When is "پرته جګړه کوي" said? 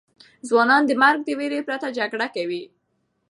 1.67-2.63